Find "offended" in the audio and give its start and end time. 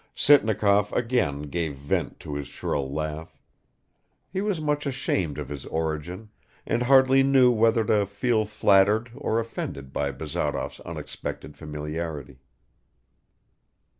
9.39-9.93